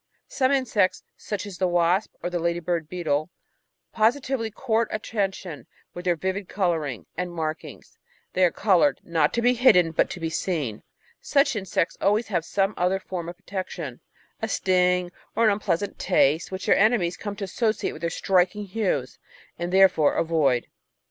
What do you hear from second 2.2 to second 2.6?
or the Lady